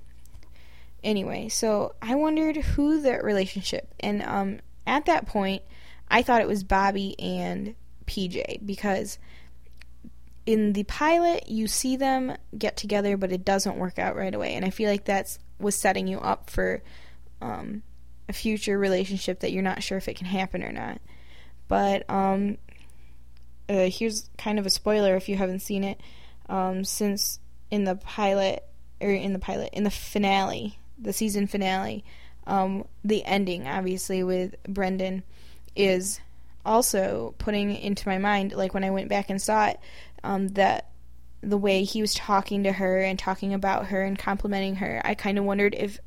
Anyway, 1.04 1.50
so 1.50 1.96
I 2.02 2.16
wondered 2.16 2.58
who 2.58 3.02
the 3.02 3.20
relationship, 3.24 3.94
and 4.00 4.22
um, 4.22 4.60
at 4.86 5.06
that 5.06 5.26
point, 5.26 5.64
I 6.10 6.22
thought 6.22 6.42
it 6.42 6.48
was 6.48 6.64
Bobby 6.64 7.20
and 7.20 7.76
PJ 8.06 8.66
because 8.66 9.18
in 10.46 10.74
the 10.74 10.84
pilot 10.84 11.48
you 11.48 11.68
see 11.68 11.96
them 11.96 12.36
get 12.58 12.76
together, 12.76 13.18
but 13.18 13.32
it 13.32 13.46
doesn't 13.46 13.78
work 13.78 13.98
out 13.98 14.16
right 14.16 14.34
away, 14.34 14.54
and 14.56 14.66
I 14.66 14.70
feel 14.70 14.90
like 14.90 15.06
that's 15.06 15.40
was 15.60 15.75
setting 15.75 16.08
you 16.08 16.20
up 16.20 16.50
for 16.50 16.82
um, 17.42 17.84
a 18.28 18.34
future 18.34 18.78
relationship 18.78 19.39
that 19.42 19.51
you're 19.51 19.63
not 19.63 19.84
sure 19.84 19.98
if 19.98 20.08
it 20.08 20.18
can 20.18 20.28
happen 20.28 20.63
or 20.63 20.72
not. 20.72 21.01
But 21.68 22.10
um, 22.10 22.58
uh, 23.68 23.89
here's 23.89 24.30
kind 24.38 24.60
of 24.60 24.66
a 24.66 24.70
spoiler 24.70 25.16
if 25.16 25.30
you 25.30 25.36
haven't 25.36 25.60
seen 25.60 25.84
it 25.84 26.01
um, 26.48 26.84
since 26.84 27.39
in 27.70 27.84
the 27.84 27.96
pilot 27.96 28.63
or 29.00 29.10
in 29.10 29.34
the 29.34 29.39
pilot 29.39 29.70
in 29.74 29.84
the 29.84 29.92
finale, 29.92 30.80
the 30.98 31.13
season 31.13 31.48
finale, 31.48 32.04
um, 32.48 32.86
the 33.04 33.24
ending 33.25 33.68
obviously 33.68 34.24
with 34.24 34.56
Brendan 34.63 35.24
is 35.75 36.20
also 36.66 37.34
putting 37.38 37.75
into 37.75 38.08
my 38.08 38.18
mind 38.18 38.54
like 38.54 38.74
when 38.74 38.84
I 38.84 38.89
went 38.89 39.08
back 39.08 39.30
and 39.30 39.42
saw 39.42 39.68
it 39.68 39.80
um, 40.24 40.50
that 40.50 40.88
the 41.41 41.58
way 41.58 41.84
he 41.84 42.01
was 42.01 42.13
talking 42.13 42.63
to 42.63 42.72
her 42.72 43.00
and 43.01 43.17
talking 43.17 43.53
about 43.53 43.88
her 43.88 44.03
and 44.03 44.17
complimenting 44.17 44.75
her, 44.77 45.01
I 45.03 45.15
kind 45.15 45.38
of 45.38 45.46
wondered 45.46 45.75
if 45.75 46.00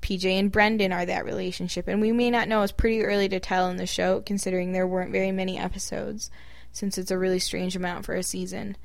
PJ 0.00 0.24
and 0.24 0.50
Brendan 0.50 0.92
are 0.92 1.06
that 1.06 1.24
relationship. 1.24 1.86
And 1.88 2.00
we 2.00 2.12
may 2.12 2.30
not 2.30 2.48
know. 2.48 2.62
It's 2.62 2.72
pretty 2.72 3.02
early 3.02 3.28
to 3.28 3.40
tell 3.40 3.68
in 3.68 3.76
the 3.76 3.86
show, 3.86 4.20
considering 4.20 4.72
there 4.72 4.86
weren't 4.86 5.12
very 5.12 5.32
many 5.32 5.58
episodes, 5.58 6.30
since 6.72 6.96
it's 6.96 7.10
a 7.10 7.18
really 7.18 7.38
strange 7.38 7.76
amount 7.76 8.06
for 8.06 8.14
a 8.14 8.22
season. 8.22 8.76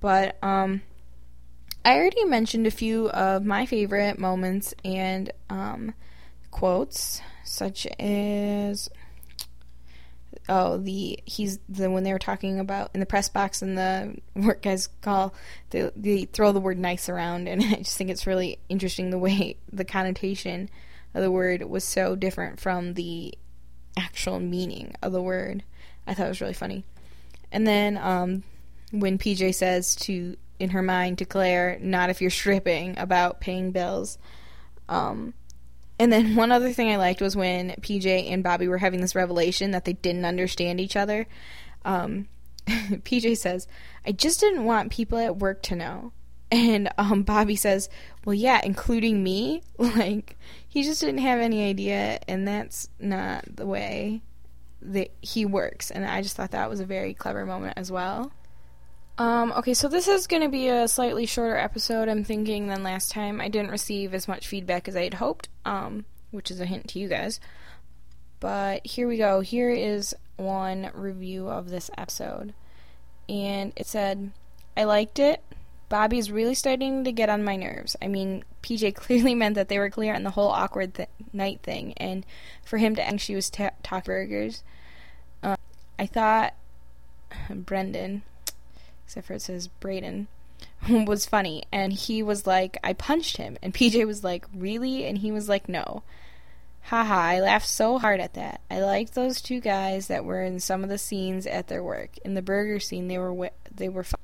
But 0.00 0.42
um, 0.42 0.82
I 1.84 1.96
already 1.96 2.24
mentioned 2.24 2.66
a 2.66 2.70
few 2.70 3.08
of 3.10 3.44
my 3.44 3.66
favorite 3.66 4.18
moments 4.18 4.74
and 4.84 5.32
um, 5.48 5.94
quotes, 6.50 7.22
such 7.44 7.86
as 7.98 8.90
oh 10.48 10.78
the 10.78 11.18
he's 11.26 11.58
the 11.68 11.90
when 11.90 12.02
they 12.02 12.12
were 12.12 12.18
talking 12.18 12.58
about 12.58 12.90
in 12.94 13.00
the 13.00 13.06
press 13.06 13.28
box 13.28 13.62
and 13.62 13.76
the 13.76 14.16
work 14.34 14.62
guys 14.62 14.88
call 15.00 15.34
they, 15.70 15.90
they 15.94 16.24
throw 16.24 16.52
the 16.52 16.60
word 16.60 16.78
nice 16.78 17.08
around 17.08 17.48
and 17.48 17.62
I 17.64 17.76
just 17.76 17.96
think 17.96 18.10
it's 18.10 18.26
really 18.26 18.58
interesting 18.68 19.10
the 19.10 19.18
way 19.18 19.56
the 19.72 19.84
connotation 19.84 20.68
of 21.14 21.22
the 21.22 21.30
word 21.30 21.62
was 21.62 21.84
so 21.84 22.14
different 22.16 22.60
from 22.60 22.94
the 22.94 23.34
actual 23.96 24.40
meaning 24.40 24.94
of 25.02 25.12
the 25.12 25.22
word. 25.22 25.62
I 26.06 26.14
thought 26.14 26.26
it 26.26 26.30
was 26.30 26.40
really 26.40 26.54
funny. 26.54 26.84
And 27.52 27.66
then 27.66 27.98
um, 27.98 28.42
when 28.92 29.18
PJ 29.18 29.54
says 29.54 29.94
to 29.96 30.36
in 30.58 30.70
her 30.70 30.82
mind 30.82 31.18
to 31.18 31.24
Claire, 31.24 31.78
"Not 31.80 32.10
if 32.10 32.20
you're 32.20 32.30
stripping," 32.30 32.98
about 32.98 33.40
paying 33.40 33.72
bills. 33.72 34.18
Um, 34.88 35.34
and 36.00 36.12
then 36.12 36.34
one 36.34 36.50
other 36.50 36.72
thing 36.72 36.90
I 36.90 36.96
liked 36.96 37.20
was 37.20 37.36
when 37.36 37.70
PJ 37.80 38.30
and 38.30 38.42
Bobby 38.42 38.66
were 38.66 38.78
having 38.78 39.00
this 39.00 39.14
revelation 39.14 39.70
that 39.70 39.84
they 39.84 39.92
didn't 39.92 40.24
understand 40.24 40.80
each 40.80 40.96
other. 40.96 41.26
Um, 41.84 42.26
PJ 42.66 43.36
says, 43.36 43.68
"I 44.04 44.12
just 44.12 44.40
didn't 44.40 44.64
want 44.64 44.90
people 44.90 45.18
at 45.18 45.36
work 45.36 45.62
to 45.64 45.76
know." 45.76 46.12
And 46.52 46.90
um, 46.98 47.22
Bobby 47.22 47.54
says, 47.54 47.88
"Well, 48.24 48.34
yeah, 48.34 48.60
including 48.64 49.22
me." 49.22 49.62
Like 49.78 50.36
he 50.66 50.82
just 50.82 51.00
didn't 51.00 51.18
have 51.18 51.38
any 51.38 51.64
idea, 51.64 52.18
and 52.26 52.48
that's 52.48 52.88
not 52.98 53.44
the 53.54 53.66
way 53.66 54.22
that 54.82 55.12
he 55.20 55.46
works. 55.46 55.92
And 55.92 56.04
I 56.04 56.22
just 56.22 56.36
thought 56.36 56.50
that 56.50 56.68
was 56.68 56.80
a 56.80 56.84
very 56.84 57.14
clever 57.14 57.46
moment 57.46 57.74
as 57.76 57.92
well. 57.92 58.32
Um, 59.18 59.52
okay, 59.52 59.74
so 59.74 59.88
this 59.88 60.08
is 60.08 60.26
going 60.26 60.42
to 60.42 60.48
be 60.48 60.68
a 60.68 60.88
slightly 60.88 61.26
shorter 61.26 61.56
episode, 61.56 62.08
I'm 62.08 62.24
thinking, 62.24 62.68
than 62.68 62.82
last 62.82 63.10
time. 63.10 63.40
I 63.40 63.48
didn't 63.48 63.70
receive 63.70 64.14
as 64.14 64.26
much 64.26 64.48
feedback 64.48 64.88
as 64.88 64.96
I 64.96 65.04
had 65.04 65.14
hoped, 65.14 65.48
um, 65.64 66.06
which 66.30 66.50
is 66.50 66.60
a 66.60 66.66
hint 66.66 66.88
to 66.88 66.98
you 66.98 67.08
guys. 67.08 67.38
But 68.40 68.86
here 68.86 69.06
we 69.06 69.18
go. 69.18 69.40
Here 69.40 69.70
is 69.70 70.14
one 70.36 70.90
review 70.94 71.48
of 71.48 71.68
this 71.68 71.90
episode. 71.98 72.54
And 73.28 73.72
it 73.76 73.86
said, 73.86 74.32
I 74.76 74.84
liked 74.84 75.18
it. 75.18 75.42
Bobby's 75.90 76.30
really 76.30 76.54
starting 76.54 77.04
to 77.04 77.12
get 77.12 77.28
on 77.28 77.44
my 77.44 77.56
nerves. 77.56 77.96
I 78.00 78.08
mean, 78.08 78.44
PJ 78.62 78.94
clearly 78.94 79.34
meant 79.34 79.56
that 79.56 79.68
they 79.68 79.78
were 79.78 79.90
clear 79.90 80.14
on 80.14 80.22
the 80.22 80.30
whole 80.30 80.48
awkward 80.48 80.94
th- 80.94 81.08
night 81.32 81.60
thing, 81.62 81.92
and 81.96 82.24
for 82.64 82.78
him 82.78 82.94
to 82.96 83.04
think 83.04 83.20
she 83.20 83.34
was 83.34 83.50
t- 83.50 83.68
talk 83.82 84.04
burgers. 84.04 84.62
Um, 85.42 85.56
I 85.98 86.06
thought 86.06 86.54
Brendan 87.50 88.22
except 89.10 89.26
for 89.26 89.32
it 89.32 89.42
says 89.42 89.66
Braden, 89.66 90.28
was 90.88 91.26
funny. 91.26 91.64
And 91.72 91.92
he 91.92 92.22
was 92.22 92.46
like, 92.46 92.78
I 92.84 92.92
punched 92.92 93.38
him. 93.38 93.58
And 93.60 93.74
PJ 93.74 94.06
was 94.06 94.22
like, 94.22 94.46
Really? 94.54 95.04
And 95.04 95.18
he 95.18 95.32
was 95.32 95.48
like, 95.48 95.68
No. 95.68 96.04
Haha, 96.82 97.14
I 97.14 97.40
laughed 97.40 97.66
so 97.66 97.98
hard 97.98 98.20
at 98.20 98.34
that. 98.34 98.60
I 98.70 98.80
liked 98.80 99.14
those 99.14 99.40
two 99.40 99.60
guys 99.60 100.06
that 100.06 100.24
were 100.24 100.42
in 100.42 100.60
some 100.60 100.84
of 100.84 100.88
the 100.88 100.96
scenes 100.96 101.44
at 101.44 101.66
their 101.66 101.82
work. 101.82 102.10
In 102.24 102.34
the 102.34 102.42
burger 102.42 102.78
scene, 102.78 103.08
they 103.08 103.18
were 103.18 103.50
they 103.74 103.88
were 103.88 104.04
fun. 104.04 104.20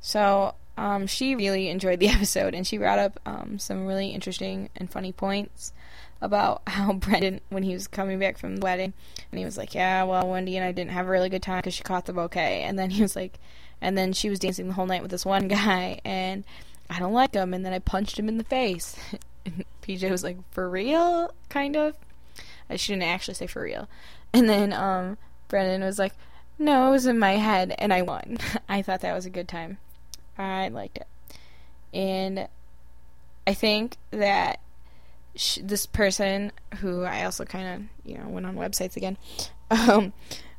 So, 0.00 0.54
um, 0.76 1.06
she 1.06 1.34
really 1.34 1.68
enjoyed 1.68 1.98
the 1.98 2.08
episode, 2.10 2.54
and 2.54 2.66
she 2.66 2.78
brought 2.78 2.98
up 2.98 3.18
um, 3.24 3.58
some 3.58 3.86
really 3.86 4.10
interesting 4.10 4.68
and 4.76 4.90
funny 4.90 5.12
points, 5.12 5.72
about 6.20 6.62
how 6.68 6.92
Brendan, 6.92 7.40
when 7.48 7.62
he 7.62 7.72
was 7.72 7.88
coming 7.88 8.18
back 8.18 8.38
from 8.38 8.56
the 8.56 8.64
wedding, 8.64 8.92
and 9.32 9.38
he 9.38 9.44
was 9.44 9.58
like, 9.58 9.74
"Yeah, 9.74 10.04
well, 10.04 10.28
Wendy 10.28 10.56
and 10.56 10.64
I 10.64 10.72
didn't 10.72 10.92
have 10.92 11.06
a 11.06 11.10
really 11.10 11.28
good 11.28 11.42
time 11.42 11.58
because 11.58 11.74
she 11.74 11.82
caught 11.82 12.06
the 12.06 12.12
bouquet," 12.12 12.62
and 12.62 12.78
then 12.78 12.90
he 12.90 13.02
was 13.02 13.16
like, 13.16 13.38
and 13.80 13.96
then 13.96 14.12
she 14.12 14.28
was 14.28 14.38
dancing 14.38 14.68
the 14.68 14.74
whole 14.74 14.86
night 14.86 15.02
with 15.02 15.10
this 15.10 15.26
one 15.26 15.48
guy, 15.48 16.00
and 16.04 16.44
I 16.88 16.98
don't 16.98 17.12
like 17.12 17.34
him, 17.34 17.54
and 17.54 17.64
then 17.64 17.72
I 17.72 17.78
punched 17.78 18.18
him 18.18 18.28
in 18.28 18.38
the 18.38 18.44
face. 18.44 18.96
PJ 19.82 20.10
was 20.10 20.24
like, 20.24 20.36
"For 20.52 20.68
real?" 20.68 21.32
Kind 21.48 21.76
of. 21.76 21.96
I 22.68 22.76
shouldn't 22.76 23.02
actually 23.02 23.34
say 23.34 23.46
for 23.46 23.62
real. 23.62 23.88
And 24.32 24.48
then 24.48 24.72
um, 24.72 25.18
Brendan 25.48 25.82
was 25.82 25.98
like, 25.98 26.12
"No, 26.58 26.88
it 26.88 26.90
was 26.92 27.06
in 27.06 27.18
my 27.18 27.32
head, 27.32 27.74
and 27.78 27.92
I 27.92 28.02
won." 28.02 28.38
I 28.68 28.82
thought 28.82 29.00
that 29.00 29.14
was 29.14 29.26
a 29.26 29.30
good 29.30 29.48
time. 29.48 29.78
I 30.38 30.68
liked 30.68 30.98
it, 30.98 31.06
and 31.92 32.48
I 33.46 33.54
think 33.54 33.96
that 34.10 34.60
sh- 35.34 35.58
this 35.62 35.86
person 35.86 36.52
who 36.78 37.02
I 37.02 37.24
also 37.24 37.44
kind 37.44 37.68
of 38.04 38.10
you 38.10 38.18
know 38.18 38.28
went 38.28 38.46
on 38.46 38.56
websites 38.56 38.96
again. 38.96 39.18
Um, 39.70 40.12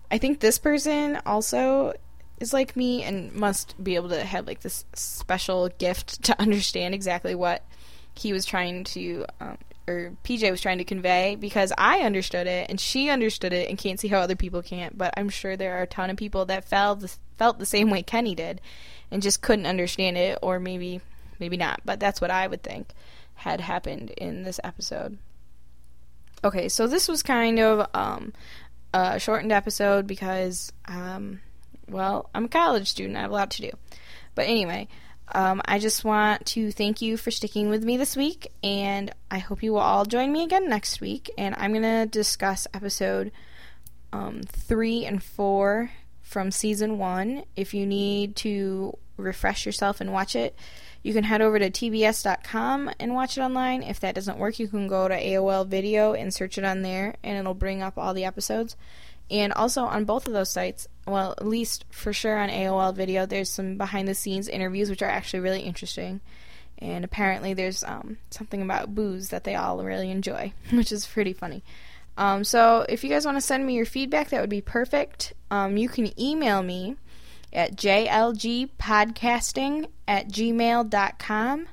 I 0.09 0.17
think 0.17 0.39
this 0.39 0.59
person 0.59 1.19
also 1.25 1.93
is 2.41 2.53
like 2.53 2.75
me 2.75 3.03
and 3.03 3.33
must 3.33 3.81
be 3.81 3.95
able 3.95 4.09
to 4.09 4.23
have 4.23 4.47
like 4.47 4.61
this 4.61 4.85
special 4.93 5.69
gift 5.77 6.23
to 6.25 6.39
understand 6.39 6.93
exactly 6.93 7.35
what 7.35 7.63
he 8.13 8.33
was 8.33 8.45
trying 8.45 8.83
to 8.83 9.25
um, 9.39 9.57
or 9.87 10.13
PJ 10.23 10.49
was 10.51 10.61
trying 10.61 10.77
to 10.77 10.83
convey 10.83 11.35
because 11.35 11.73
I 11.77 11.99
understood 12.01 12.47
it 12.47 12.69
and 12.69 12.79
she 12.79 13.09
understood 13.09 13.53
it 13.53 13.69
and 13.69 13.77
can't 13.77 13.99
see 13.99 14.07
how 14.07 14.19
other 14.19 14.35
people 14.35 14.61
can't. 14.61 14.97
But 14.97 15.13
I'm 15.17 15.29
sure 15.29 15.57
there 15.57 15.77
are 15.77 15.83
a 15.83 15.87
ton 15.87 16.09
of 16.09 16.17
people 16.17 16.45
that 16.45 16.65
felt 16.65 16.99
the, 16.99 17.11
felt 17.37 17.59
the 17.59 17.65
same 17.65 17.89
way 17.89 18.03
Kenny 18.03 18.35
did 18.35 18.61
and 19.09 19.21
just 19.21 19.41
couldn't 19.41 19.65
understand 19.65 20.17
it, 20.17 20.39
or 20.41 20.59
maybe 20.59 21.01
maybe 21.39 21.57
not. 21.57 21.81
But 21.83 21.99
that's 21.99 22.21
what 22.21 22.31
I 22.31 22.47
would 22.47 22.63
think 22.63 22.93
had 23.35 23.59
happened 23.59 24.11
in 24.11 24.43
this 24.43 24.59
episode. 24.63 25.17
Okay, 26.43 26.69
so 26.69 26.87
this 26.87 27.07
was 27.07 27.21
kind 27.21 27.59
of 27.59 27.87
um, 27.93 28.33
a 28.93 29.19
shortened 29.19 29.51
episode 29.51 30.07
because, 30.07 30.71
um, 30.87 31.41
well, 31.91 32.29
I'm 32.33 32.45
a 32.45 32.49
college 32.49 32.89
student. 32.89 33.17
I 33.17 33.21
have 33.21 33.31
a 33.31 33.33
lot 33.35 33.51
to 33.51 33.61
do. 33.61 33.71
But 34.33 34.47
anyway, 34.47 34.87
um, 35.33 35.61
I 35.65 35.79
just 35.79 36.03
want 36.03 36.45
to 36.47 36.71
thank 36.71 37.01
you 37.01 37.17
for 37.17 37.31
sticking 37.31 37.69
with 37.69 37.83
me 37.83 37.97
this 37.97 38.15
week, 38.15 38.51
and 38.63 39.13
I 39.29 39.39
hope 39.39 39.63
you 39.63 39.73
will 39.73 39.79
all 39.79 40.05
join 40.05 40.31
me 40.31 40.43
again 40.43 40.67
next 40.67 40.99
week. 40.99 41.29
And 41.37 41.55
I'm 41.57 41.71
going 41.71 41.83
to 41.83 42.05
discuss 42.05 42.67
episode 42.73 43.31
um, 44.11 44.41
three 44.43 45.05
and 45.05 45.23
four 45.23 45.91
from 46.21 46.51
season 46.51 46.97
one. 46.97 47.43
If 47.55 47.73
you 47.73 47.85
need 47.85 48.35
to 48.37 48.97
refresh 49.17 49.65
yourself 49.65 50.01
and 50.01 50.11
watch 50.11 50.35
it, 50.35 50.55
you 51.03 51.13
can 51.13 51.23
head 51.23 51.41
over 51.41 51.57
to 51.59 51.69
tbs.com 51.69 52.91
and 52.99 53.13
watch 53.13 53.37
it 53.37 53.41
online. 53.41 53.83
If 53.83 53.99
that 54.01 54.15
doesn't 54.15 54.37
work, 54.37 54.59
you 54.59 54.67
can 54.67 54.87
go 54.87 55.07
to 55.07 55.15
AOL 55.15 55.67
Video 55.67 56.13
and 56.13 56.33
search 56.33 56.57
it 56.57 56.63
on 56.63 56.81
there, 56.81 57.15
and 57.23 57.37
it'll 57.37 57.53
bring 57.53 57.81
up 57.81 57.97
all 57.97 58.13
the 58.13 58.25
episodes. 58.25 58.75
And 59.29 59.53
also 59.53 59.83
on 59.83 60.05
both 60.05 60.27
of 60.27 60.33
those 60.33 60.51
sites, 60.51 60.87
well, 61.05 61.33
at 61.37 61.45
least 61.45 61.85
for 61.89 62.13
sure 62.13 62.37
on 62.37 62.49
AOL 62.49 62.95
Video, 62.95 63.25
there's 63.25 63.49
some 63.49 63.77
behind 63.77 64.07
the 64.07 64.15
scenes 64.15 64.47
interviews 64.47 64.89
which 64.89 65.01
are 65.01 65.09
actually 65.09 65.39
really 65.39 65.61
interesting. 65.61 66.21
And 66.77 67.03
apparently, 67.05 67.53
there's 67.53 67.83
um, 67.83 68.17
something 68.29 68.61
about 68.61 68.95
booze 68.95 69.29
that 69.29 69.43
they 69.43 69.55
all 69.55 69.83
really 69.83 70.09
enjoy, 70.09 70.53
which 70.71 70.91
is 70.91 71.05
pretty 71.05 71.33
funny. 71.33 71.63
Um, 72.17 72.43
so, 72.43 72.85
if 72.89 73.03
you 73.03 73.09
guys 73.09 73.25
want 73.25 73.37
to 73.37 73.41
send 73.41 73.65
me 73.65 73.75
your 73.75 73.85
feedback, 73.85 74.29
that 74.29 74.41
would 74.41 74.49
be 74.49 74.61
perfect. 74.61 75.33
Um, 75.49 75.77
you 75.77 75.89
can 75.89 76.19
email 76.19 76.63
me 76.63 76.95
at 77.53 77.75
jlgpodcasting 77.75 79.87
at 80.07 80.29
gmail.com 80.29 81.67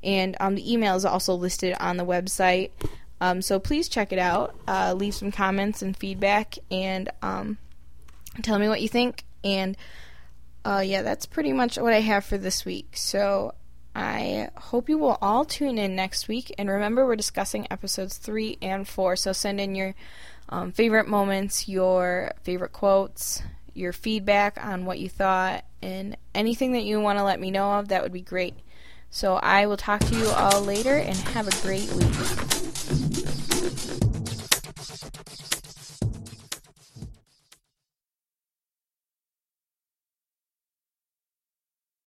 and 0.03 0.37
um, 0.41 0.55
the 0.55 0.73
email 0.73 0.97
is 0.97 1.05
also 1.05 1.35
listed 1.35 1.75
on 1.81 1.97
the 1.97 2.05
website 2.05 2.71
um, 3.21 3.43
so 3.43 3.59
please 3.59 3.89
check 3.89 4.13
it 4.13 4.19
out. 4.19 4.55
Uh, 4.67 4.95
leave 4.97 5.15
some 5.15 5.31
comments 5.31 5.83
and 5.83 5.97
feedback, 5.97 6.57
and 6.71 7.11
um, 7.23 7.59
tell 8.43 8.59
me 8.59 8.69
what 8.69 8.81
you 8.81 8.89
think. 8.89 9.25
And 9.45 9.77
uh, 10.65 10.83
yeah, 10.85 11.03
that's 11.03 11.27
pretty 11.27 11.53
much 11.53 11.77
what 11.77 11.93
I 11.93 12.01
have 12.01 12.25
for 12.25 12.39
this 12.39 12.65
week. 12.65 12.97
So 12.97 13.55
I 13.95 14.49
hope 14.57 14.89
you 14.89 14.99
will 14.99 15.19
all 15.21 15.45
tune 15.45 15.79
in 15.79 15.97
next 15.97 16.29
week. 16.29 16.55
And 16.59 16.69
remember, 16.69 17.05
we're 17.05 17.17
discussing 17.17 17.67
episodes 17.71 18.17
three 18.17 18.59
and 18.63 18.87
four. 18.87 19.17
So 19.17 19.33
send 19.33 19.61
in 19.61 19.75
your 19.75 19.95
um, 20.49 20.73
favorite 20.73 21.09
moments, 21.09 21.69
your 21.69 22.33
favorite 22.43 22.73
quotes, 22.73 23.43
your 23.75 23.93
feedback 23.93 24.65
on 24.65 24.85
what 24.85 24.99
you 24.99 25.09
thought, 25.09 25.65
and 25.83 26.17
anything 26.35 26.73
that 26.73 26.85
you 26.85 27.01
want 27.01 27.19
to 27.19 27.25
let 27.25 27.41
me 27.41 27.51
know 27.51 27.73
of. 27.73 27.89
That 27.89 28.03
would 28.03 28.13
be 28.13 28.21
great. 28.21 28.55
So 29.11 29.37
I 29.37 29.67
will 29.67 29.77
talk 29.77 30.01
to 30.01 30.15
you 30.15 30.29
all 30.29 30.63
later 30.63 30.97
and 30.97 31.17
have 31.17 31.49
a 31.49 31.63
great 31.63 31.91
week. 31.93 32.60